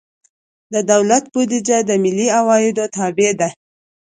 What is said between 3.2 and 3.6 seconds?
ده.